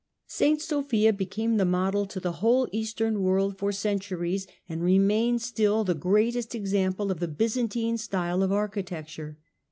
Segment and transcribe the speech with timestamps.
[0.25, 0.59] St.
[0.59, 5.93] Sophia became the model to the whole Eastern world for centuries, and remains still the
[5.93, 9.37] greatest example of the Byzantine style of architecture.